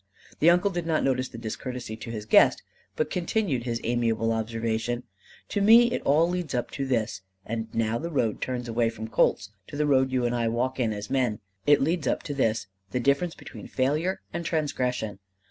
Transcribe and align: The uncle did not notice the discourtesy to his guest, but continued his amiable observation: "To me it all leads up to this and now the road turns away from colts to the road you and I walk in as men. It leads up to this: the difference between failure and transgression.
The 0.39 0.49
uncle 0.49 0.71
did 0.71 0.87
not 0.87 1.03
notice 1.03 1.29
the 1.29 1.37
discourtesy 1.37 1.95
to 1.95 2.09
his 2.09 2.25
guest, 2.25 2.63
but 2.95 3.11
continued 3.11 3.65
his 3.65 3.79
amiable 3.83 4.31
observation: 4.33 5.03
"To 5.49 5.61
me 5.61 5.91
it 5.91 6.01
all 6.01 6.27
leads 6.27 6.55
up 6.55 6.71
to 6.71 6.87
this 6.87 7.21
and 7.45 7.67
now 7.75 7.99
the 7.99 8.09
road 8.09 8.41
turns 8.41 8.67
away 8.67 8.89
from 8.89 9.07
colts 9.09 9.51
to 9.67 9.75
the 9.77 9.85
road 9.85 10.11
you 10.11 10.25
and 10.25 10.33
I 10.33 10.47
walk 10.47 10.79
in 10.79 10.91
as 10.91 11.11
men. 11.11 11.37
It 11.67 11.81
leads 11.81 12.07
up 12.07 12.23
to 12.23 12.33
this: 12.33 12.65
the 12.89 12.99
difference 12.99 13.35
between 13.35 13.67
failure 13.67 14.21
and 14.33 14.43
transgression. 14.43 15.19